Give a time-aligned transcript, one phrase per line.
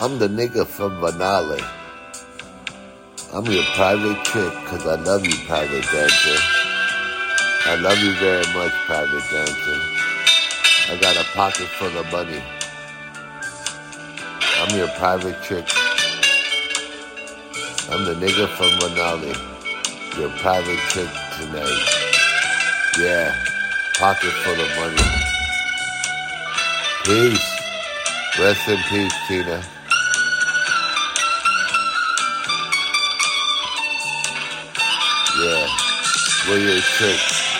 [0.00, 1.62] I'm the nigga from Vanauley.
[3.32, 6.38] I'm your private chick because I love you, private dancer.
[7.66, 9.78] I love you very much, private dancer.
[10.90, 12.42] I got a pocket full of money.
[14.58, 15.64] I'm your private chick.
[17.88, 20.18] I'm the nigga from Vanauley.
[20.18, 21.84] Your private chick tonight.
[22.98, 23.32] Yeah,
[23.94, 25.08] pocket full of money.
[27.04, 27.54] Peace.
[28.40, 29.62] Rest in peace, Tina.
[35.44, 35.66] Yeah,
[36.56, 37.53] your chick.